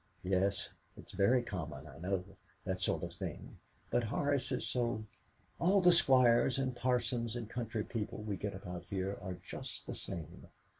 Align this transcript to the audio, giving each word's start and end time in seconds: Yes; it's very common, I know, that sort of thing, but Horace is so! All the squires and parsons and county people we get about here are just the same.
Yes; 0.23 0.69
it's 0.97 1.11
very 1.11 1.43
common, 1.43 1.85
I 1.85 1.99
know, 1.99 2.23
that 2.65 2.79
sort 2.79 3.03
of 3.03 3.13
thing, 3.13 3.57
but 3.91 4.05
Horace 4.05 4.51
is 4.51 4.65
so! 4.65 5.03
All 5.59 5.79
the 5.79 5.91
squires 5.91 6.57
and 6.57 6.75
parsons 6.75 7.35
and 7.35 7.47
county 7.47 7.83
people 7.83 8.17
we 8.23 8.35
get 8.35 8.55
about 8.55 8.85
here 8.85 9.19
are 9.21 9.35
just 9.43 9.85
the 9.85 9.93
same. 9.93 10.47